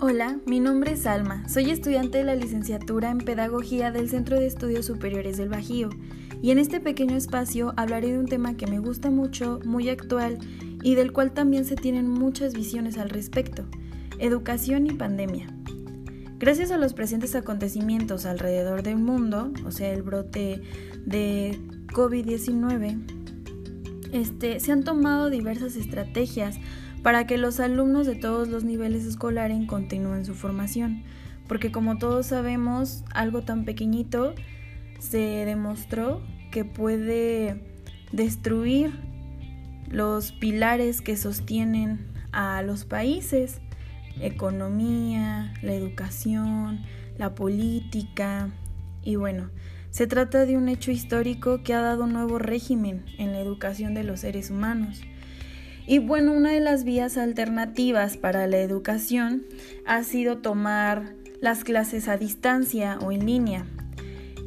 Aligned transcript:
Hola, 0.00 0.40
mi 0.44 0.58
nombre 0.58 0.92
es 0.92 1.06
Alma, 1.06 1.48
soy 1.48 1.70
estudiante 1.70 2.18
de 2.18 2.24
la 2.24 2.34
licenciatura 2.34 3.10
en 3.10 3.18
Pedagogía 3.18 3.92
del 3.92 4.10
Centro 4.10 4.40
de 4.40 4.46
Estudios 4.46 4.86
Superiores 4.86 5.36
del 5.36 5.48
Bajío 5.48 5.88
y 6.42 6.50
en 6.50 6.58
este 6.58 6.80
pequeño 6.80 7.16
espacio 7.16 7.72
hablaré 7.76 8.10
de 8.10 8.18
un 8.18 8.26
tema 8.26 8.56
que 8.56 8.66
me 8.66 8.80
gusta 8.80 9.10
mucho, 9.10 9.60
muy 9.64 9.88
actual 9.88 10.38
y 10.82 10.96
del 10.96 11.12
cual 11.12 11.32
también 11.32 11.64
se 11.64 11.76
tienen 11.76 12.08
muchas 12.08 12.54
visiones 12.54 12.98
al 12.98 13.08
respecto, 13.08 13.66
educación 14.18 14.88
y 14.88 14.94
pandemia. 14.94 15.46
Gracias 16.40 16.72
a 16.72 16.76
los 16.76 16.92
presentes 16.92 17.36
acontecimientos 17.36 18.26
alrededor 18.26 18.82
del 18.82 18.96
mundo, 18.96 19.52
o 19.64 19.70
sea, 19.70 19.92
el 19.92 20.02
brote 20.02 20.60
de 21.06 21.56
COVID-19, 21.92 22.98
este, 24.12 24.58
se 24.58 24.72
han 24.72 24.82
tomado 24.82 25.30
diversas 25.30 25.76
estrategias 25.76 26.56
para 27.04 27.26
que 27.26 27.36
los 27.36 27.60
alumnos 27.60 28.06
de 28.06 28.14
todos 28.14 28.48
los 28.48 28.64
niveles 28.64 29.04
escolares 29.04 29.58
continúen 29.66 30.24
su 30.24 30.34
formación, 30.34 31.04
porque 31.46 31.70
como 31.70 31.98
todos 31.98 32.24
sabemos, 32.24 33.04
algo 33.12 33.42
tan 33.42 33.66
pequeñito 33.66 34.34
se 35.00 35.18
demostró 35.18 36.22
que 36.50 36.64
puede 36.64 37.60
destruir 38.10 38.90
los 39.90 40.32
pilares 40.32 41.02
que 41.02 41.18
sostienen 41.18 42.06
a 42.32 42.62
los 42.62 42.86
países, 42.86 43.60
economía, 44.18 45.52
la 45.60 45.74
educación, 45.74 46.80
la 47.18 47.34
política. 47.34 48.48
Y 49.02 49.16
bueno, 49.16 49.50
se 49.90 50.06
trata 50.06 50.46
de 50.46 50.56
un 50.56 50.70
hecho 50.70 50.90
histórico 50.90 51.62
que 51.62 51.74
ha 51.74 51.82
dado 51.82 52.04
un 52.04 52.14
nuevo 52.14 52.38
régimen 52.38 53.04
en 53.18 53.32
la 53.32 53.40
educación 53.40 53.92
de 53.92 54.04
los 54.04 54.20
seres 54.20 54.48
humanos. 54.50 55.02
Y 55.86 55.98
bueno, 55.98 56.32
una 56.32 56.52
de 56.52 56.60
las 56.60 56.84
vías 56.84 57.18
alternativas 57.18 58.16
para 58.16 58.46
la 58.46 58.58
educación 58.58 59.44
ha 59.84 60.02
sido 60.02 60.38
tomar 60.38 61.14
las 61.40 61.62
clases 61.62 62.08
a 62.08 62.16
distancia 62.16 62.98
o 63.02 63.12
en 63.12 63.26
línea. 63.26 63.66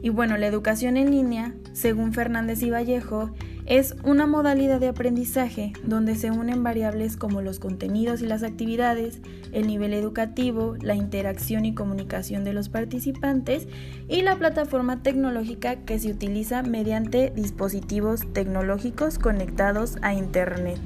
Y 0.02 0.10
bueno, 0.10 0.38
la 0.38 0.48
educación 0.48 0.98
en 0.98 1.12
línea, 1.12 1.54
según 1.74 2.14
Fernández 2.14 2.64
y 2.64 2.72
Vallejo, 2.72 3.32
es 3.68 3.96
una 4.04 4.26
modalidad 4.26 4.80
de 4.80 4.88
aprendizaje 4.88 5.74
donde 5.84 6.16
se 6.16 6.32
unen 6.32 6.64
variables 6.64 7.18
como 7.18 7.42
los 7.42 7.60
contenidos 7.60 8.22
y 8.22 8.26
las 8.26 8.42
actividades, 8.42 9.20
el 9.52 9.68
nivel 9.68 9.94
educativo, 9.94 10.76
la 10.82 10.96
interacción 10.96 11.66
y 11.66 11.76
comunicación 11.76 12.46
de 12.46 12.54
los 12.54 12.70
participantes 12.70 13.68
y 14.08 14.22
la 14.22 14.38
plataforma 14.38 15.04
tecnológica 15.04 15.76
que 15.76 16.00
se 16.00 16.12
utiliza 16.12 16.64
mediante 16.64 17.32
dispositivos 17.36 18.22
tecnológicos 18.34 19.20
conectados 19.20 19.98
a 20.02 20.14
Internet. 20.14 20.80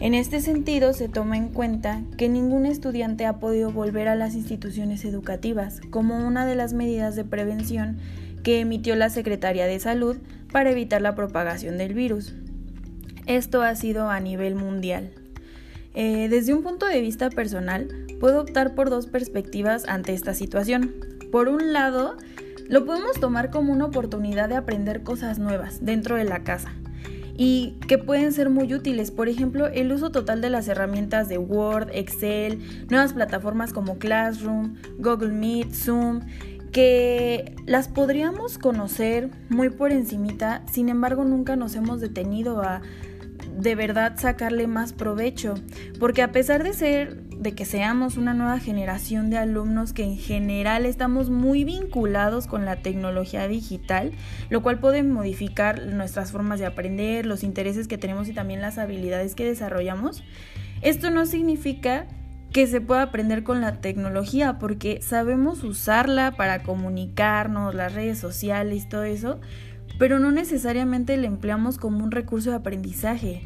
En 0.00 0.12
este 0.14 0.40
sentido, 0.40 0.92
se 0.92 1.08
toma 1.08 1.36
en 1.36 1.48
cuenta 1.48 2.02
que 2.18 2.28
ningún 2.28 2.66
estudiante 2.66 3.26
ha 3.26 3.38
podido 3.38 3.70
volver 3.70 4.08
a 4.08 4.16
las 4.16 4.34
instituciones 4.34 5.04
educativas 5.04 5.80
como 5.90 6.26
una 6.26 6.46
de 6.46 6.56
las 6.56 6.72
medidas 6.72 7.14
de 7.14 7.24
prevención 7.24 7.98
que 8.42 8.60
emitió 8.60 8.96
la 8.96 9.08
Secretaría 9.08 9.66
de 9.66 9.78
Salud 9.78 10.16
para 10.52 10.70
evitar 10.70 11.00
la 11.00 11.14
propagación 11.14 11.78
del 11.78 11.94
virus. 11.94 12.34
Esto 13.26 13.62
ha 13.62 13.74
sido 13.76 14.10
a 14.10 14.18
nivel 14.18 14.56
mundial. 14.56 15.12
Eh, 15.94 16.28
desde 16.28 16.52
un 16.52 16.64
punto 16.64 16.86
de 16.86 17.00
vista 17.00 17.30
personal, 17.30 17.88
puedo 18.18 18.40
optar 18.40 18.74
por 18.74 18.90
dos 18.90 19.06
perspectivas 19.06 19.86
ante 19.86 20.12
esta 20.12 20.34
situación. 20.34 20.92
Por 21.30 21.48
un 21.48 21.72
lado, 21.72 22.16
lo 22.68 22.84
podemos 22.84 23.18
tomar 23.20 23.50
como 23.50 23.72
una 23.72 23.86
oportunidad 23.86 24.48
de 24.48 24.56
aprender 24.56 25.04
cosas 25.04 25.38
nuevas 25.38 25.84
dentro 25.84 26.16
de 26.16 26.24
la 26.24 26.42
casa 26.42 26.72
y 27.36 27.78
que 27.88 27.98
pueden 27.98 28.32
ser 28.32 28.50
muy 28.50 28.72
útiles. 28.74 29.10
Por 29.10 29.28
ejemplo, 29.28 29.66
el 29.66 29.92
uso 29.92 30.10
total 30.10 30.40
de 30.40 30.50
las 30.50 30.68
herramientas 30.68 31.28
de 31.28 31.38
Word, 31.38 31.90
Excel, 31.92 32.60
nuevas 32.90 33.12
plataformas 33.12 33.72
como 33.72 33.98
Classroom, 33.98 34.76
Google 34.98 35.32
Meet, 35.32 35.72
Zoom, 35.72 36.20
que 36.72 37.54
las 37.66 37.86
podríamos 37.88 38.58
conocer 38.58 39.30
muy 39.48 39.70
por 39.70 39.92
encimita, 39.92 40.64
sin 40.70 40.88
embargo 40.88 41.24
nunca 41.24 41.54
nos 41.54 41.76
hemos 41.76 42.00
detenido 42.00 42.62
a 42.62 42.82
de 43.56 43.74
verdad 43.74 44.14
sacarle 44.16 44.66
más 44.66 44.92
provecho, 44.92 45.54
porque 45.98 46.22
a 46.22 46.32
pesar 46.32 46.62
de 46.62 46.72
ser 46.72 47.22
de 47.44 47.54
que 47.54 47.64
seamos 47.64 48.16
una 48.16 48.34
nueva 48.34 48.58
generación 48.58 49.30
de 49.30 49.38
alumnos 49.38 49.92
que 49.92 50.04
en 50.04 50.16
general 50.16 50.86
estamos 50.86 51.30
muy 51.30 51.64
vinculados 51.64 52.46
con 52.46 52.64
la 52.64 52.76
tecnología 52.76 53.46
digital, 53.48 54.12
lo 54.50 54.62
cual 54.62 54.78
puede 54.78 55.02
modificar 55.02 55.82
nuestras 55.82 56.32
formas 56.32 56.58
de 56.58 56.66
aprender, 56.66 57.26
los 57.26 57.42
intereses 57.42 57.88
que 57.88 57.98
tenemos 57.98 58.28
y 58.28 58.32
también 58.32 58.60
las 58.60 58.78
habilidades 58.78 59.34
que 59.34 59.44
desarrollamos, 59.44 60.24
esto 60.82 61.10
no 61.10 61.26
significa 61.26 62.06
que 62.52 62.66
se 62.68 62.80
pueda 62.80 63.02
aprender 63.02 63.42
con 63.42 63.60
la 63.60 63.80
tecnología 63.80 64.60
porque 64.60 65.00
sabemos 65.02 65.64
usarla 65.64 66.36
para 66.36 66.62
comunicarnos, 66.62 67.74
las 67.74 67.92
redes 67.92 68.18
sociales, 68.18 68.88
todo 68.88 69.02
eso, 69.02 69.40
pero 69.98 70.18
no 70.18 70.32
necesariamente 70.32 71.16
la 71.16 71.26
empleamos 71.26 71.78
como 71.78 72.02
un 72.02 72.10
recurso 72.10 72.50
de 72.50 72.56
aprendizaje. 72.56 73.42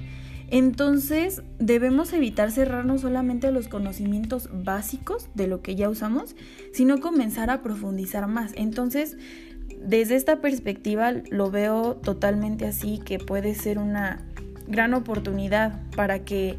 Entonces 0.50 1.42
debemos 1.58 2.12
evitar 2.14 2.50
cerrarnos 2.50 3.02
solamente 3.02 3.48
a 3.48 3.50
los 3.50 3.68
conocimientos 3.68 4.48
básicos 4.52 5.28
de 5.34 5.46
lo 5.46 5.60
que 5.60 5.76
ya 5.76 5.90
usamos, 5.90 6.36
sino 6.72 7.00
comenzar 7.00 7.50
a 7.50 7.60
profundizar 7.60 8.26
más. 8.28 8.52
Entonces, 8.56 9.18
desde 9.78 10.16
esta 10.16 10.40
perspectiva 10.40 11.12
lo 11.30 11.50
veo 11.50 11.96
totalmente 11.96 12.66
así, 12.66 12.98
que 13.04 13.18
puede 13.18 13.54
ser 13.54 13.78
una 13.78 14.24
gran 14.66 14.94
oportunidad 14.94 15.82
para 15.94 16.24
que 16.24 16.58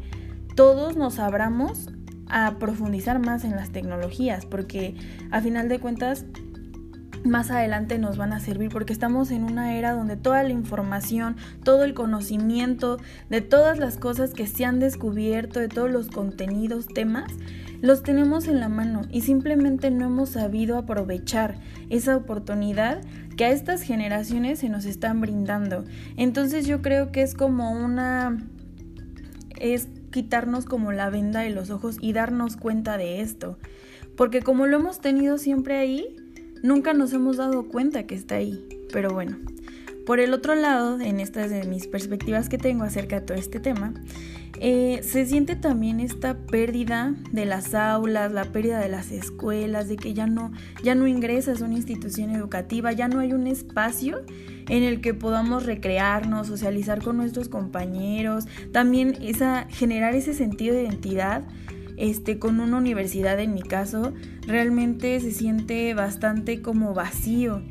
todos 0.54 0.96
nos 0.96 1.18
abramos 1.18 1.88
a 2.28 2.58
profundizar 2.58 3.18
más 3.18 3.44
en 3.44 3.52
las 3.52 3.70
tecnologías, 3.70 4.46
porque 4.46 4.94
a 5.32 5.40
final 5.40 5.68
de 5.68 5.80
cuentas 5.80 6.26
más 7.24 7.50
adelante 7.50 7.98
nos 7.98 8.16
van 8.16 8.32
a 8.32 8.40
servir 8.40 8.70
porque 8.70 8.92
estamos 8.92 9.30
en 9.30 9.44
una 9.44 9.76
era 9.76 9.92
donde 9.92 10.16
toda 10.16 10.42
la 10.42 10.50
información, 10.50 11.36
todo 11.62 11.84
el 11.84 11.94
conocimiento 11.94 12.98
de 13.28 13.40
todas 13.40 13.78
las 13.78 13.96
cosas 13.96 14.32
que 14.32 14.46
se 14.46 14.64
han 14.64 14.80
descubierto, 14.80 15.60
de 15.60 15.68
todos 15.68 15.90
los 15.90 16.08
contenidos, 16.08 16.86
temas, 16.86 17.32
los 17.80 18.02
tenemos 18.02 18.46
en 18.48 18.60
la 18.60 18.68
mano 18.68 19.02
y 19.10 19.22
simplemente 19.22 19.90
no 19.90 20.06
hemos 20.06 20.30
sabido 20.30 20.76
aprovechar 20.76 21.58
esa 21.88 22.16
oportunidad 22.16 23.00
que 23.36 23.46
a 23.46 23.50
estas 23.50 23.82
generaciones 23.82 24.58
se 24.58 24.68
nos 24.68 24.84
están 24.84 25.20
brindando. 25.20 25.84
Entonces 26.16 26.66
yo 26.66 26.82
creo 26.82 27.10
que 27.12 27.22
es 27.22 27.34
como 27.34 27.72
una 27.72 28.38
es 29.58 29.88
quitarnos 30.10 30.64
como 30.64 30.92
la 30.92 31.10
venda 31.10 31.40
de 31.40 31.50
los 31.50 31.70
ojos 31.70 31.96
y 32.00 32.12
darnos 32.12 32.56
cuenta 32.56 32.98
de 32.98 33.20
esto. 33.20 33.58
Porque 34.16 34.42
como 34.42 34.66
lo 34.66 34.78
hemos 34.78 35.00
tenido 35.00 35.38
siempre 35.38 35.78
ahí, 35.78 36.16
nunca 36.62 36.92
nos 36.92 37.12
hemos 37.12 37.36
dado 37.36 37.64
cuenta 37.64 38.04
que 38.04 38.14
está 38.14 38.36
ahí. 38.36 38.66
Pero 38.92 39.10
bueno, 39.12 39.36
por 40.06 40.20
el 40.20 40.34
otro 40.34 40.54
lado, 40.54 41.00
en 41.00 41.20
estas 41.20 41.50
de 41.50 41.64
mis 41.64 41.86
perspectivas 41.86 42.48
que 42.48 42.58
tengo 42.58 42.84
acerca 42.84 43.20
de 43.20 43.26
todo 43.26 43.38
este 43.38 43.60
tema, 43.60 43.94
eh, 44.58 45.00
se 45.02 45.24
siente 45.24 45.56
también 45.56 46.00
esta 46.00 46.36
pérdida 46.36 47.14
de 47.32 47.46
las 47.46 47.74
aulas, 47.74 48.32
la 48.32 48.44
pérdida 48.44 48.78
de 48.80 48.88
las 48.88 49.10
escuelas, 49.10 49.88
de 49.88 49.96
que 49.96 50.12
ya 50.12 50.26
no, 50.26 50.52
ya 50.82 50.94
no 50.94 51.06
ingresas 51.06 51.62
a 51.62 51.64
una 51.64 51.76
institución 51.76 52.30
educativa, 52.30 52.92
ya 52.92 53.08
no 53.08 53.20
hay 53.20 53.32
un 53.32 53.46
espacio 53.46 54.22
en 54.68 54.82
el 54.82 55.00
que 55.00 55.14
podamos 55.14 55.64
recrearnos, 55.64 56.48
socializar 56.48 57.02
con 57.02 57.16
nuestros 57.16 57.48
compañeros, 57.48 58.46
también 58.72 59.16
esa, 59.22 59.66
generar 59.70 60.14
ese 60.14 60.34
sentido 60.34 60.74
de 60.74 60.82
identidad 60.82 61.44
este, 62.00 62.38
con 62.38 62.60
una 62.60 62.78
universidad 62.78 63.38
en 63.38 63.54
mi 63.54 63.62
caso, 63.62 64.14
realmente 64.46 65.20
se 65.20 65.30
siente 65.30 65.92
bastante 65.94 66.62
como 66.62 66.94
vacío. 66.94 67.62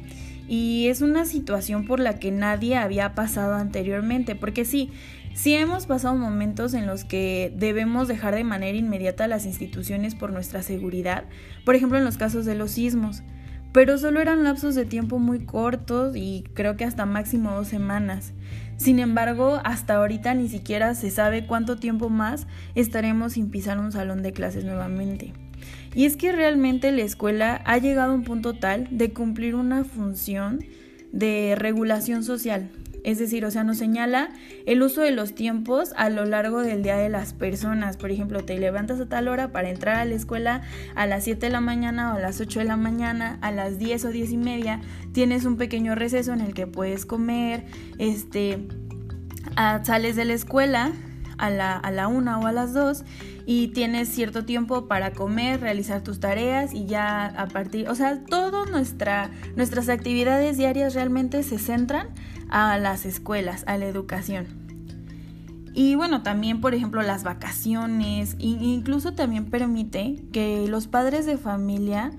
Y 0.47 0.87
es 0.87 1.01
una 1.01 1.25
situación 1.25 1.85
por 1.85 1.99
la 1.99 2.19
que 2.19 2.31
nadie 2.31 2.75
había 2.77 3.15
pasado 3.15 3.55
anteriormente, 3.55 4.35
porque 4.35 4.65
sí, 4.65 4.91
sí 5.33 5.55
hemos 5.55 5.87
pasado 5.87 6.15
momentos 6.15 6.75
en 6.75 6.85
los 6.85 7.03
que 7.03 7.51
debemos 7.55 8.07
dejar 8.07 8.35
de 8.35 8.43
manera 8.43 8.77
inmediata 8.77 9.27
las 9.27 9.45
instituciones 9.45 10.13
por 10.13 10.31
nuestra 10.31 10.61
seguridad, 10.61 11.25
por 11.65 11.75
ejemplo 11.75 11.97
en 11.97 12.05
los 12.05 12.17
casos 12.17 12.45
de 12.45 12.55
los 12.55 12.71
sismos, 12.71 13.23
pero 13.71 13.97
solo 13.97 14.19
eran 14.19 14.43
lapsos 14.43 14.75
de 14.75 14.85
tiempo 14.85 15.19
muy 15.19 15.45
cortos 15.45 16.15
y 16.15 16.43
creo 16.53 16.75
que 16.75 16.85
hasta 16.85 17.05
máximo 17.05 17.51
dos 17.51 17.67
semanas. 17.67 18.33
Sin 18.77 18.99
embargo, 18.99 19.59
hasta 19.63 19.95
ahorita 19.95 20.33
ni 20.33 20.47
siquiera 20.47 20.95
se 20.95 21.11
sabe 21.11 21.45
cuánto 21.45 21.77
tiempo 21.77 22.09
más 22.09 22.47
estaremos 22.75 23.33
sin 23.33 23.51
pisar 23.51 23.77
un 23.77 23.91
salón 23.91 24.23
de 24.23 24.31
clases 24.31 24.63
nuevamente. 24.63 25.33
Y 25.93 26.05
es 26.05 26.15
que 26.15 26.31
realmente 26.31 26.91
la 26.91 27.01
escuela 27.01 27.61
ha 27.65 27.77
llegado 27.77 28.11
a 28.11 28.15
un 28.15 28.23
punto 28.23 28.53
tal 28.53 28.87
de 28.91 29.11
cumplir 29.11 29.55
una 29.55 29.83
función 29.83 30.63
de 31.11 31.55
regulación 31.57 32.23
social, 32.23 32.69
es 33.03 33.19
decir, 33.19 33.45
o 33.45 33.51
sea, 33.51 33.63
nos 33.63 33.77
señala 33.77 34.29
el 34.65 34.81
uso 34.81 35.01
de 35.01 35.11
los 35.11 35.35
tiempos 35.35 35.93
a 35.95 36.09
lo 36.09 36.25
largo 36.25 36.61
del 36.61 36.83
día 36.83 36.97
de 36.97 37.09
las 37.09 37.33
personas. 37.33 37.97
Por 37.97 38.11
ejemplo, 38.11 38.43
te 38.43 38.57
levantas 38.57 38.99
a 38.99 39.07
tal 39.07 39.27
hora 39.27 39.51
para 39.51 39.69
entrar 39.69 39.95
a 39.95 40.05
la 40.05 40.15
escuela 40.15 40.61
a 40.95 41.05
las 41.05 41.23
7 41.23 41.45
de 41.45 41.51
la 41.51 41.61
mañana 41.61 42.13
o 42.13 42.17
a 42.17 42.19
las 42.19 42.39
8 42.41 42.59
de 42.59 42.65
la 42.65 42.77
mañana, 42.77 43.37
a 43.41 43.51
las 43.51 43.79
10 43.79 44.05
o 44.05 44.09
10 44.09 44.31
y 44.31 44.37
media 44.37 44.81
tienes 45.11 45.45
un 45.45 45.57
pequeño 45.57 45.95
receso 45.95 46.33
en 46.33 46.41
el 46.41 46.53
que 46.53 46.67
puedes 46.67 47.05
comer, 47.05 47.65
este, 47.97 48.59
sales 49.83 50.15
de 50.15 50.25
la 50.25 50.33
escuela 50.33 50.91
a 51.37 51.49
la, 51.49 51.77
a 51.77 51.91
la 51.91 52.07
1 52.07 52.39
o 52.39 52.47
a 52.47 52.51
las 52.51 52.73
2 52.73 53.03
y 53.45 53.69
tienes 53.69 54.09
cierto 54.09 54.45
tiempo 54.45 54.87
para 54.87 55.11
comer, 55.11 55.61
realizar 55.61 56.03
tus 56.03 56.19
tareas 56.19 56.73
y 56.73 56.85
ya 56.85 57.25
a 57.25 57.47
partir, 57.47 57.89
o 57.89 57.95
sea, 57.95 58.23
todas 58.23 58.69
nuestra, 58.69 59.31
nuestras 59.55 59.89
actividades 59.89 60.57
diarias 60.57 60.93
realmente 60.93 61.41
se 61.43 61.57
centran 61.57 62.09
a 62.49 62.77
las 62.77 63.05
escuelas, 63.05 63.63
a 63.67 63.77
la 63.77 63.85
educación. 63.85 64.47
Y 65.73 65.95
bueno, 65.95 66.23
también 66.23 66.61
por 66.61 66.73
ejemplo 66.73 67.01
las 67.03 67.23
vacaciones, 67.23 68.35
incluso 68.39 69.13
también 69.13 69.45
permite 69.45 70.23
que 70.31 70.67
los 70.67 70.87
padres 70.87 71.25
de 71.25 71.37
familia 71.37 72.11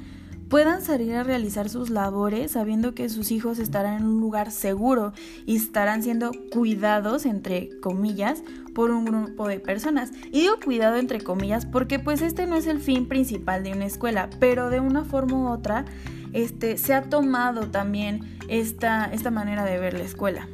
puedan 0.48 0.82
salir 0.82 1.14
a 1.14 1.22
realizar 1.22 1.68
sus 1.68 1.90
labores 1.90 2.52
sabiendo 2.52 2.92
que 2.92 3.08
sus 3.08 3.30
hijos 3.30 3.58
estarán 3.58 3.98
en 3.98 4.04
un 4.04 4.20
lugar 4.20 4.50
seguro 4.50 5.12
y 5.46 5.56
estarán 5.56 6.02
siendo 6.02 6.32
cuidados, 6.50 7.24
entre 7.24 7.70
comillas, 7.80 8.42
por 8.74 8.90
un 8.90 9.04
grupo 9.04 9.46
de 9.46 9.60
personas. 9.60 10.10
Y 10.32 10.40
digo 10.40 10.54
cuidado 10.62 10.96
entre 10.96 11.20
comillas 11.20 11.66
porque 11.66 11.98
pues 11.98 12.20
este 12.20 12.46
no 12.46 12.56
es 12.56 12.66
el 12.66 12.80
fin 12.80 13.06
principal 13.06 13.62
de 13.62 13.72
una 13.72 13.86
escuela, 13.86 14.28
pero 14.40 14.70
de 14.70 14.80
una 14.80 15.04
forma 15.04 15.36
u 15.38 15.48
otra 15.48 15.84
este, 16.32 16.78
se 16.78 16.94
ha 16.94 17.02
tomado 17.02 17.70
también 17.70 18.38
esta, 18.48 19.06
esta 19.06 19.30
manera 19.30 19.64
de 19.64 19.78
ver 19.78 19.94
la 19.94 20.04
escuela. 20.04 20.48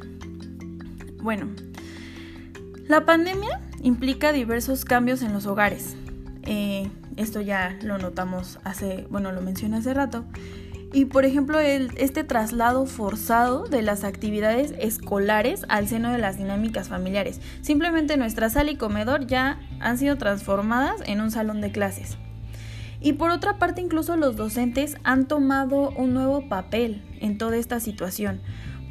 Bueno, 1.21 1.47
la 2.87 3.05
pandemia 3.05 3.61
implica 3.81 4.31
diversos 4.31 4.85
cambios 4.85 5.21
en 5.21 5.33
los 5.33 5.45
hogares. 5.45 5.95
Eh, 6.43 6.89
esto 7.17 7.41
ya 7.41 7.77
lo 7.81 7.97
notamos 7.97 8.59
hace, 8.63 9.07
bueno, 9.09 9.31
lo 9.31 9.41
mencioné 9.41 9.77
hace 9.77 9.93
rato. 9.93 10.25
Y 10.93 11.05
por 11.05 11.25
ejemplo, 11.25 11.59
el, 11.59 11.91
este 11.97 12.23
traslado 12.23 12.85
forzado 12.85 13.65
de 13.65 13.81
las 13.81 14.03
actividades 14.03 14.73
escolares 14.79 15.65
al 15.67 15.87
seno 15.87 16.11
de 16.11 16.17
las 16.17 16.37
dinámicas 16.37 16.87
familiares. 16.87 17.41
Simplemente 17.61 18.15
nuestra 18.15 18.49
sala 18.49 18.71
y 18.71 18.77
comedor 18.77 19.27
ya 19.27 19.59
han 19.81 19.97
sido 19.97 20.17
transformadas 20.17 21.01
en 21.05 21.19
un 21.19 21.29
salón 21.29 21.59
de 21.59 21.71
clases. 21.71 22.17
Y 22.99 23.13
por 23.13 23.29
otra 23.29 23.59
parte, 23.59 23.81
incluso 23.81 24.15
los 24.17 24.35
docentes 24.35 24.97
han 25.03 25.27
tomado 25.27 25.91
un 25.91 26.13
nuevo 26.13 26.49
papel 26.49 27.03
en 27.19 27.37
toda 27.37 27.57
esta 27.57 27.79
situación 27.79 28.41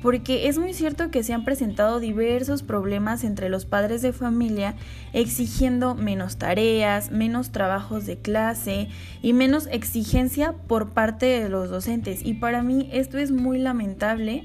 porque 0.07 0.47
es 0.47 0.57
muy 0.57 0.73
cierto 0.73 1.11
que 1.11 1.25
se 1.25 1.33
han 1.33 1.45
presentado 1.45 1.99
diversos 1.99 2.63
problemas 2.63 3.25
entre 3.25 3.49
los 3.49 3.65
padres 3.65 4.03
de 4.03 4.13
familia 4.13 4.77
exigiendo 5.13 5.97
menos 5.97 6.37
tareas, 6.37 7.11
menos 7.11 7.51
trabajos 7.51 8.07
de 8.07 8.17
clase 8.17 8.89
y 9.21 9.33
menos 9.33 9.67
exigencia 9.67 10.53
por 10.53 10.91
parte 10.91 11.27
de 11.27 11.49
los 11.49 11.71
docentes. 11.71 12.25
Y 12.25 12.35
para 12.35 12.63
mí 12.63 12.89
esto 12.93 13.19
es 13.19 13.33
muy 13.33 13.59
lamentable 13.59 14.45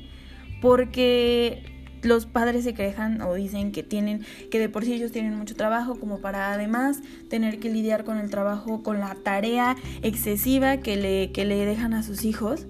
porque 0.61 1.70
los 2.03 2.25
padres 2.25 2.63
se 2.63 2.73
quejan 2.73 3.21
o 3.21 3.33
dicen 3.33 3.71
que 3.71 3.83
tienen 3.83 4.21
que 4.49 4.59
de 4.59 4.69
por 4.69 4.85
sí 4.85 4.93
ellos 4.93 5.11
tienen 5.11 5.35
mucho 5.35 5.55
trabajo 5.55 5.99
como 5.99 6.19
para 6.19 6.53
además 6.53 7.01
tener 7.29 7.59
que 7.59 7.69
lidiar 7.69 8.03
con 8.03 8.17
el 8.17 8.29
trabajo 8.29 8.83
con 8.83 8.99
la 8.99 9.15
tarea 9.15 9.75
excesiva 10.01 10.77
que 10.77 10.95
le 10.95 11.31
que 11.31 11.45
le 11.45 11.65
dejan 11.65 11.93
a 11.93 12.03
sus 12.03 12.25
hijos. 12.25 12.67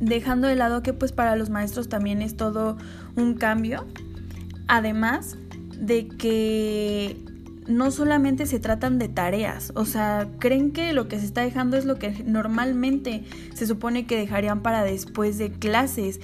Dejando 0.00 0.48
de 0.48 0.56
lado 0.56 0.82
que 0.82 0.92
pues 0.92 1.12
para 1.12 1.36
los 1.36 1.50
maestros 1.50 1.88
también 1.88 2.20
es 2.20 2.36
todo 2.36 2.76
un 3.16 3.34
cambio, 3.34 3.86
además 4.66 5.36
de 5.78 6.08
que 6.08 7.16
no 7.66 7.90
solamente 7.90 8.46
se 8.46 8.58
tratan 8.58 8.98
de 8.98 9.08
tareas, 9.08 9.72
o 9.74 9.84
sea, 9.86 10.28
creen 10.38 10.72
que 10.72 10.92
lo 10.92 11.08
que 11.08 11.18
se 11.18 11.24
está 11.24 11.42
dejando 11.42 11.76
es 11.76 11.84
lo 11.84 11.98
que 11.98 12.10
normalmente 12.26 13.24
se 13.54 13.66
supone 13.66 14.06
que 14.06 14.16
dejarían 14.16 14.62
para 14.62 14.84
después 14.84 15.38
de 15.38 15.50
clases, 15.50 16.20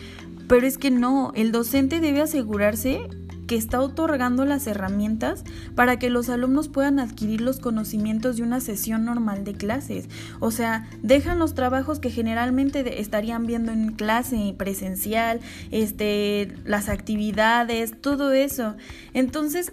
pero 0.50 0.66
es 0.66 0.78
que 0.78 0.90
no, 0.90 1.30
el 1.36 1.52
docente 1.52 2.00
debe 2.00 2.22
asegurarse 2.22 3.02
que 3.46 3.54
está 3.54 3.80
otorgando 3.80 4.44
las 4.44 4.66
herramientas 4.66 5.44
para 5.76 6.00
que 6.00 6.10
los 6.10 6.28
alumnos 6.28 6.66
puedan 6.68 6.98
adquirir 6.98 7.40
los 7.40 7.60
conocimientos 7.60 8.36
de 8.36 8.42
una 8.42 8.60
sesión 8.60 9.04
normal 9.04 9.44
de 9.44 9.54
clases. 9.54 10.08
O 10.40 10.50
sea, 10.50 10.90
dejan 11.04 11.38
los 11.38 11.54
trabajos 11.54 12.00
que 12.00 12.10
generalmente 12.10 13.00
estarían 13.00 13.46
viendo 13.46 13.70
en 13.70 13.92
clase 13.92 14.52
presencial, 14.58 15.38
este, 15.70 16.52
las 16.64 16.88
actividades, 16.88 18.00
todo 18.00 18.32
eso. 18.32 18.74
Entonces, 19.14 19.72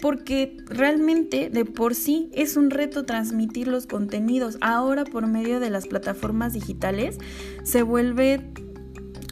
porque 0.00 0.58
realmente 0.66 1.48
de 1.48 1.64
por 1.64 1.94
sí 1.94 2.28
es 2.34 2.58
un 2.58 2.68
reto 2.68 3.06
transmitir 3.06 3.68
los 3.68 3.86
contenidos. 3.86 4.58
Ahora 4.60 5.04
por 5.04 5.26
medio 5.28 5.60
de 5.60 5.70
las 5.70 5.86
plataformas 5.86 6.52
digitales 6.52 7.16
se 7.62 7.82
vuelve 7.82 8.52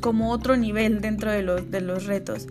como 0.02 0.30
otro 0.30 0.58
nivel 0.58 1.00
dentro 1.00 1.30
de 1.30 1.42
los, 1.42 1.70
de 1.70 1.80
los 1.80 2.04
retos. 2.04 2.48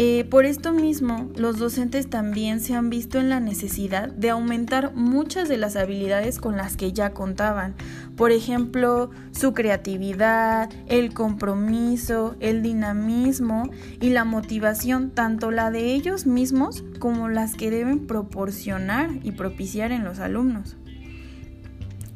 Eh, 0.00 0.24
por 0.30 0.44
esto 0.44 0.72
mismo, 0.72 1.28
los 1.34 1.58
docentes 1.58 2.08
también 2.08 2.60
se 2.60 2.74
han 2.74 2.88
visto 2.88 3.18
en 3.18 3.28
la 3.28 3.40
necesidad 3.40 4.08
de 4.08 4.30
aumentar 4.30 4.94
muchas 4.94 5.48
de 5.48 5.56
las 5.56 5.74
habilidades 5.74 6.38
con 6.38 6.56
las 6.56 6.76
que 6.76 6.92
ya 6.92 7.12
contaban. 7.12 7.74
Por 8.16 8.30
ejemplo, 8.30 9.10
su 9.32 9.54
creatividad, 9.54 10.70
el 10.86 11.12
compromiso, 11.12 12.36
el 12.38 12.62
dinamismo 12.62 13.70
y 14.00 14.10
la 14.10 14.24
motivación, 14.24 15.10
tanto 15.10 15.50
la 15.50 15.72
de 15.72 15.92
ellos 15.94 16.26
mismos 16.26 16.84
como 17.00 17.28
las 17.28 17.56
que 17.56 17.72
deben 17.72 18.06
proporcionar 18.06 19.10
y 19.24 19.32
propiciar 19.32 19.90
en 19.90 20.04
los 20.04 20.20
alumnos. 20.20 20.76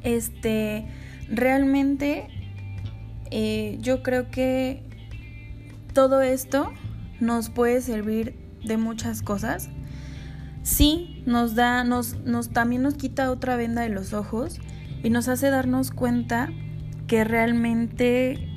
Este, 0.02 0.86
realmente 1.28 2.28
eh, 3.34 3.79
yo 3.81 4.02
creo 4.02 4.31
que 4.31 4.82
todo 5.94 6.20
esto 6.20 6.70
nos 7.19 7.49
puede 7.49 7.81
servir 7.81 8.37
de 8.62 8.76
muchas 8.76 9.23
cosas. 9.23 9.70
Sí, 10.62 11.23
nos 11.25 11.55
da, 11.55 11.82
nos, 11.82 12.19
nos 12.26 12.50
también 12.50 12.82
nos 12.82 12.94
quita 12.94 13.31
otra 13.31 13.56
venda 13.56 13.81
de 13.81 13.88
los 13.88 14.12
ojos 14.12 14.61
y 15.02 15.08
nos 15.08 15.29
hace 15.29 15.49
darnos 15.49 15.90
cuenta 15.93 16.50
que 17.06 17.25
realmente 17.25 18.50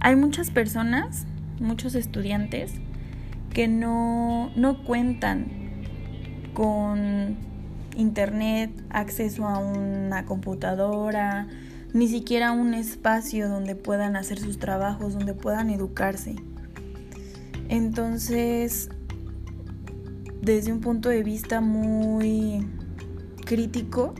hay 0.00 0.14
muchas 0.14 0.50
personas, 0.50 1.26
muchos 1.58 1.94
estudiantes 1.94 2.72
que 3.54 3.66
no, 3.66 4.50
no 4.56 4.84
cuentan 4.84 5.48
con 6.52 7.38
internet, 7.96 8.70
acceso 8.90 9.46
a 9.46 9.58
una 9.58 10.26
computadora, 10.26 11.48
ni 11.92 12.08
siquiera 12.08 12.52
un 12.52 12.74
espacio 12.74 13.48
donde 13.48 13.74
puedan 13.74 14.16
hacer 14.16 14.38
sus 14.38 14.58
trabajos, 14.58 15.14
donde 15.14 15.34
puedan 15.34 15.70
educarse. 15.70 16.36
Entonces, 17.68 18.88
desde 20.40 20.72
un 20.72 20.80
punto 20.80 21.08
de 21.08 21.22
vista 21.22 21.60
muy 21.60 22.66
crítico, 23.44 24.14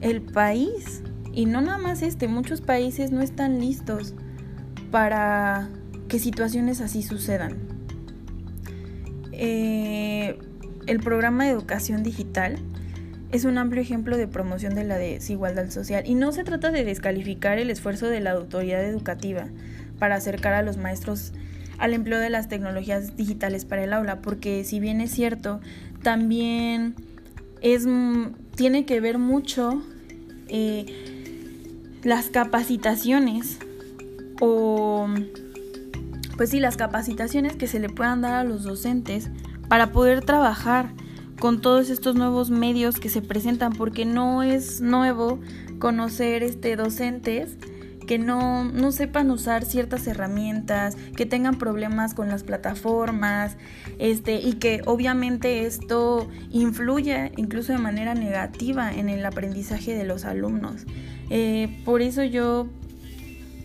el 0.00 0.22
país, 0.22 1.02
y 1.32 1.46
no 1.46 1.60
nada 1.60 1.78
más 1.78 2.02
este, 2.02 2.28
muchos 2.28 2.60
países 2.60 3.10
no 3.10 3.20
están 3.20 3.60
listos 3.60 4.14
para 4.90 5.68
que 6.08 6.18
situaciones 6.18 6.80
así 6.80 7.02
sucedan. 7.02 7.56
Eh, 9.32 10.38
el 10.86 11.00
programa 11.00 11.44
de 11.44 11.50
educación 11.50 12.02
digital 12.02 12.58
es 13.36 13.44
un 13.44 13.58
amplio 13.58 13.82
ejemplo 13.82 14.16
de 14.16 14.26
promoción 14.26 14.74
de 14.74 14.84
la 14.84 14.96
desigualdad 14.96 15.70
social. 15.70 16.04
Y 16.06 16.14
no 16.14 16.32
se 16.32 16.44
trata 16.44 16.70
de 16.70 16.84
descalificar 16.84 17.58
el 17.58 17.70
esfuerzo 17.70 18.06
de 18.06 18.20
la 18.20 18.32
autoridad 18.32 18.84
educativa 18.84 19.48
para 19.98 20.16
acercar 20.16 20.54
a 20.54 20.62
los 20.62 20.76
maestros 20.76 21.32
al 21.78 21.92
empleo 21.92 22.18
de 22.18 22.30
las 22.30 22.48
tecnologías 22.48 23.16
digitales 23.16 23.64
para 23.64 23.84
el 23.84 23.92
aula, 23.92 24.22
porque 24.22 24.64
si 24.64 24.80
bien 24.80 25.00
es 25.00 25.10
cierto, 25.10 25.60
también 26.02 26.94
es, 27.60 27.86
tiene 28.54 28.86
que 28.86 29.00
ver 29.00 29.18
mucho 29.18 29.82
eh, 30.48 30.86
las 32.02 32.30
capacitaciones 32.30 33.58
o 34.40 35.08
pues 36.36 36.50
sí, 36.50 36.60
las 36.60 36.76
capacitaciones 36.76 37.56
que 37.56 37.66
se 37.66 37.80
le 37.80 37.88
puedan 37.88 38.20
dar 38.20 38.34
a 38.34 38.44
los 38.44 38.62
docentes 38.62 39.30
para 39.68 39.92
poder 39.92 40.24
trabajar 40.24 40.90
con 41.38 41.60
todos 41.60 41.90
estos 41.90 42.14
nuevos 42.14 42.50
medios 42.50 42.98
que 42.98 43.08
se 43.08 43.22
presentan, 43.22 43.72
porque 43.72 44.04
no 44.04 44.42
es 44.42 44.80
nuevo 44.80 45.38
conocer 45.78 46.42
este 46.42 46.76
docentes 46.76 47.56
que 48.06 48.18
no, 48.18 48.64
no 48.64 48.92
sepan 48.92 49.30
usar 49.30 49.64
ciertas 49.64 50.06
herramientas, 50.06 50.96
que 51.16 51.26
tengan 51.26 51.58
problemas 51.58 52.14
con 52.14 52.28
las 52.28 52.44
plataformas, 52.44 53.56
este, 53.98 54.36
y 54.36 54.54
que 54.54 54.82
obviamente 54.86 55.66
esto 55.66 56.28
influye 56.50 57.32
incluso 57.36 57.72
de 57.72 57.78
manera 57.78 58.14
negativa 58.14 58.92
en 58.92 59.08
el 59.08 59.26
aprendizaje 59.26 59.94
de 59.94 60.04
los 60.04 60.24
alumnos. 60.24 60.86
Eh, 61.30 61.82
por 61.84 62.00
eso 62.00 62.22
yo 62.22 62.68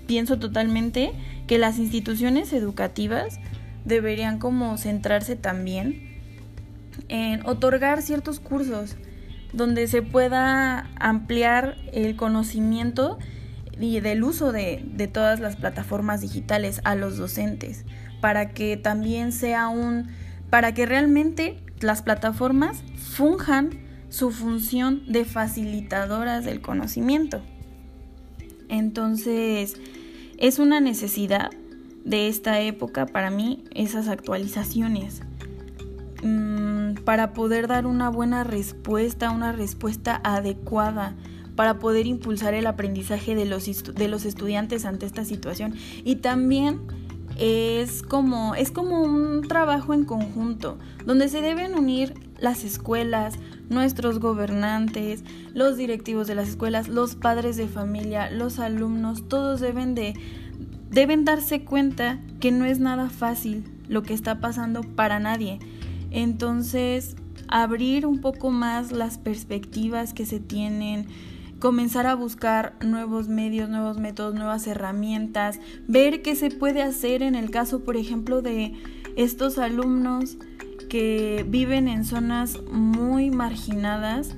pienso 0.07 0.39
totalmente 0.39 1.11
que 1.47 1.57
las 1.57 1.77
instituciones 1.77 2.51
educativas 2.51 3.39
deberían 3.85 4.39
como 4.39 4.77
centrarse 4.77 5.35
también 5.35 6.10
en 7.07 7.45
otorgar 7.45 8.01
ciertos 8.01 8.39
cursos 8.39 8.95
donde 9.53 9.87
se 9.87 10.01
pueda 10.01 10.89
ampliar 10.99 11.77
el 11.91 12.15
conocimiento 12.15 13.19
y 13.79 13.99
del 13.99 14.23
uso 14.23 14.51
de, 14.51 14.83
de 14.85 15.07
todas 15.07 15.39
las 15.39 15.55
plataformas 15.55 16.21
digitales 16.21 16.81
a 16.83 16.95
los 16.95 17.17
docentes 17.17 17.85
para 18.21 18.49
que 18.49 18.77
también 18.77 19.31
sea 19.31 19.67
un 19.67 20.07
para 20.49 20.73
que 20.73 20.85
realmente 20.85 21.57
las 21.79 22.01
plataformas 22.01 22.83
funjan 22.97 23.69
su 24.09 24.31
función 24.31 25.03
de 25.07 25.23
facilitadoras 25.23 26.43
del 26.43 26.61
conocimiento. 26.61 27.41
Entonces, 28.67 29.77
es 30.37 30.59
una 30.59 30.81
necesidad 30.81 31.49
de 32.03 32.27
esta 32.27 32.59
época 32.61 33.05
para 33.05 33.29
mí 33.29 33.63
esas 33.73 34.07
actualizaciones 34.07 35.21
mm, 36.23 36.70
para 37.11 37.33
poder 37.33 37.67
dar 37.67 37.87
una 37.87 38.07
buena 38.07 38.45
respuesta, 38.45 39.31
una 39.31 39.51
respuesta 39.51 40.21
adecuada 40.23 41.13
para 41.57 41.77
poder 41.77 42.07
impulsar 42.07 42.53
el 42.53 42.65
aprendizaje 42.65 43.35
de 43.35 43.43
los, 43.43 43.65
de 43.83 44.07
los 44.07 44.23
estudiantes 44.23 44.85
ante 44.85 45.07
esta 45.07 45.25
situación 45.25 45.75
y 46.05 46.15
también 46.15 46.79
es 47.37 48.01
como, 48.01 48.55
es 48.55 48.71
como 48.71 49.01
un 49.01 49.41
trabajo 49.41 49.93
en 49.93 50.05
conjunto, 50.05 50.77
donde 51.05 51.27
se 51.27 51.41
deben 51.41 51.75
unir 51.75 52.13
las 52.39 52.63
escuelas, 52.63 53.35
nuestros 53.67 54.19
gobernantes, 54.19 55.25
los 55.53 55.75
directivos 55.75 56.27
de 56.27 56.35
las 56.35 56.47
escuelas, 56.47 56.87
los 56.87 57.15
padres 57.15 57.57
de 57.57 57.67
familia, 57.67 58.31
los 58.31 58.57
alumnos, 58.57 59.27
todos 59.27 59.59
deben 59.59 59.95
de 59.95 60.13
deben 60.89 61.25
darse 61.25 61.65
cuenta 61.65 62.21
que 62.39 62.53
no 62.53 62.63
es 62.63 62.79
nada 62.79 63.09
fácil 63.09 63.65
lo 63.89 64.01
que 64.01 64.13
está 64.13 64.39
pasando 64.39 64.83
para 64.83 65.19
nadie. 65.19 65.59
Entonces, 66.11 67.15
abrir 67.47 68.05
un 68.05 68.19
poco 68.19 68.51
más 68.51 68.91
las 68.91 69.17
perspectivas 69.17 70.13
que 70.13 70.25
se 70.25 70.39
tienen, 70.39 71.07
comenzar 71.59 72.07
a 72.07 72.15
buscar 72.15 72.75
nuevos 72.83 73.27
medios, 73.27 73.69
nuevos 73.69 73.97
métodos, 73.97 74.33
nuevas 74.33 74.67
herramientas, 74.67 75.59
ver 75.87 76.21
qué 76.21 76.35
se 76.35 76.49
puede 76.49 76.81
hacer 76.81 77.23
en 77.23 77.35
el 77.35 77.49
caso, 77.51 77.83
por 77.83 77.97
ejemplo, 77.97 78.41
de 78.41 78.73
estos 79.15 79.57
alumnos 79.57 80.37
que 80.89 81.45
viven 81.47 81.87
en 81.87 82.03
zonas 82.03 82.59
muy 82.71 83.29
marginadas, 83.29 84.35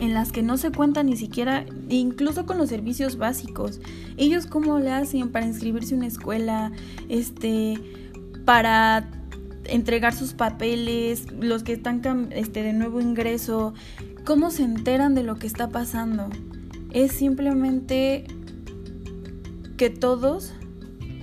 en 0.00 0.14
las 0.14 0.32
que 0.32 0.42
no 0.42 0.56
se 0.56 0.70
cuenta 0.70 1.02
ni 1.02 1.16
siquiera, 1.16 1.66
incluso 1.90 2.46
con 2.46 2.56
los 2.56 2.70
servicios 2.70 3.18
básicos. 3.18 3.80
Ellos 4.16 4.46
cómo 4.46 4.78
le 4.78 4.90
hacen 4.90 5.30
para 5.30 5.46
inscribirse 5.46 5.92
en 5.94 5.98
una 5.98 6.06
escuela, 6.06 6.72
este, 7.08 7.78
para 8.46 9.19
entregar 9.70 10.14
sus 10.14 10.34
papeles, 10.34 11.30
los 11.32 11.62
que 11.62 11.72
están 11.72 12.28
este, 12.32 12.62
de 12.62 12.72
nuevo 12.72 13.00
ingreso, 13.00 13.74
¿Cómo 14.24 14.50
se 14.50 14.62
enteran 14.64 15.14
de 15.14 15.22
lo 15.22 15.36
que 15.36 15.46
está 15.46 15.70
pasando? 15.70 16.28
Es 16.92 17.12
simplemente 17.12 18.26
que 19.76 19.88
todos 19.88 20.52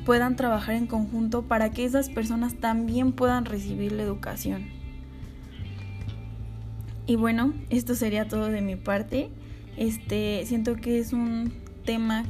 puedan 0.03 0.35
trabajar 0.35 0.75
en 0.75 0.87
conjunto 0.87 1.43
para 1.43 1.71
que 1.71 1.85
esas 1.85 2.09
personas 2.09 2.55
también 2.55 3.11
puedan 3.11 3.45
recibir 3.45 3.91
la 3.91 4.03
educación. 4.03 4.65
Y 7.05 7.15
bueno, 7.15 7.53
esto 7.69 7.93
sería 7.93 8.27
todo 8.27 8.47
de 8.47 8.61
mi 8.61 8.75
parte. 8.75 9.29
Este, 9.77 10.43
siento 10.45 10.75
que 10.75 10.99
es 10.99 11.13
un 11.13 11.53
tema 11.85 12.25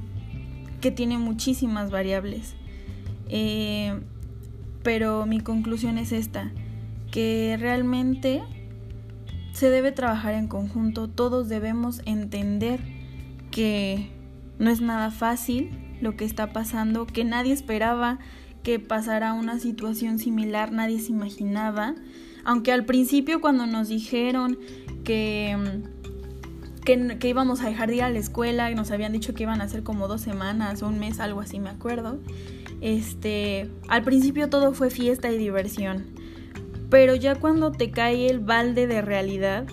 que 0.82 0.92
tiene 0.92 1.18
muchísimas 1.18 1.92
variables. 1.92 2.56
Eh, 3.30 4.00
pero 4.88 5.26
mi 5.26 5.42
conclusión 5.42 5.98
es 5.98 6.14
esta, 6.14 6.50
que 7.12 7.58
realmente 7.60 8.42
se 9.52 9.70
debe 9.70 9.92
trabajar 9.92 10.34
en 10.34 10.48
conjunto, 10.48 11.10
todos 11.10 11.50
debemos 11.50 12.02
entender 12.06 12.80
que 13.52 14.10
no 14.60 14.70
es 14.70 14.80
nada 14.80 15.12
fácil 15.12 15.78
lo 16.00 16.16
que 16.16 16.24
está 16.24 16.54
pasando, 16.54 17.06
que 17.06 17.26
nadie 17.26 17.52
esperaba 17.52 18.20
que 18.64 18.80
pasara 18.80 19.34
una 19.34 19.60
situación 19.60 20.20
similar, 20.20 20.72
nadie 20.72 21.02
se 21.02 21.12
imaginaba, 21.12 21.94
aunque 22.46 22.72
al 22.72 22.86
principio 22.86 23.42
cuando 23.42 23.68
nos 23.68 23.90
dijeron 23.90 24.58
que, 25.04 25.84
que, 26.86 27.28
íbamos 27.28 27.60
a 27.60 27.68
dejar 27.68 27.90
de 27.90 27.98
ir 27.98 28.04
a 28.04 28.10
la 28.10 28.20
escuela 28.20 28.72
y 28.72 28.76
nos 28.76 28.92
habían 28.92 29.12
dicho 29.12 29.34
que 29.34 29.44
iban 29.44 29.60
a 29.60 29.68
ser 29.68 29.84
como 29.84 30.08
dos 30.08 30.22
semanas 30.22 30.82
o 30.82 30.88
un 30.88 30.98
mes, 30.98 31.20
algo 31.20 31.42
así 31.42 31.60
me 31.60 31.72
acuerdo, 31.72 32.22
este, 32.82 33.70
al 33.88 34.04
principio 34.04 34.50
todo 34.50 34.74
fue 34.74 34.90
fiesta 34.90 35.32
y 35.32 35.38
diversión 35.38 36.18
pero 36.90 37.16
ya 37.16 37.36
cuando 37.36 37.72
te 37.72 37.92
cae 37.92 38.30
el 38.30 38.40
balde 38.40 38.88
de 38.88 39.02
realidad 39.02 39.66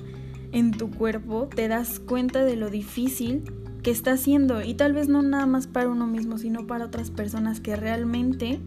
en 0.53 0.73
tu 0.73 0.91
cuerpo, 0.91 1.49
te 1.55 1.69
das 1.69 2.01
cuenta 2.01 2.45
de 2.45 2.57
lo 2.57 2.71
difícil 2.71 3.45
que 3.83 3.91
está 3.91 4.13
haciendo 4.13 4.63
y 4.63 4.75
tal 4.75 4.93
vez 4.95 5.09
no 5.09 5.23
nada 5.23 5.47
más 5.47 5.67
para 5.67 5.89
uno 5.89 6.07
mismo, 6.07 6.39
sino 6.39 6.67
para 6.67 6.87
otras 6.87 7.11
personas 7.11 7.61
que 7.61 7.77
realmente 7.77 8.61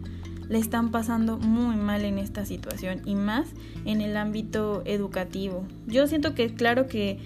le 0.48 0.60
están 0.60 0.92
pasando 0.92 1.38
muy 1.38 1.76
mal 1.76 2.06
en 2.06 2.20
esta 2.20 2.46
situación 2.46 3.02
y 3.06 3.16
más 3.16 3.50
en 3.86 4.02
el 4.02 4.16
ámbito 4.16 4.82
educativo. 4.86 5.66
Yo 5.88 6.08
siento 6.08 6.36
que 6.36 6.54
claro 6.54 6.88
que 6.88 7.20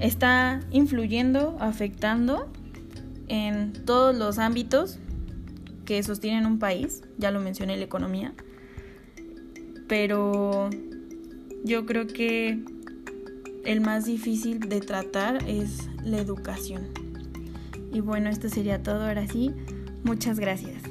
está 0.00 0.60
influyendo, 0.70 1.56
afectando 1.60 2.46
en 3.28 3.72
todos 3.84 4.16
los 4.16 4.38
ámbitos 4.38 4.98
que 5.84 6.02
sostienen 6.02 6.46
un 6.46 6.58
país, 6.58 7.02
ya 7.18 7.30
lo 7.30 7.40
mencioné, 7.40 7.76
la 7.76 7.84
economía, 7.84 8.32
pero 9.88 10.70
yo 11.64 11.86
creo 11.86 12.06
que 12.06 12.62
el 13.64 13.80
más 13.80 14.04
difícil 14.04 14.60
de 14.60 14.80
tratar 14.80 15.48
es 15.48 15.88
la 16.02 16.18
educación. 16.18 16.88
Y 17.92 18.00
bueno, 18.00 18.28
esto 18.28 18.48
sería 18.48 18.82
todo 18.82 19.04
ahora 19.04 19.26
sí. 19.26 19.52
Muchas 20.04 20.38
gracias. 20.38 20.83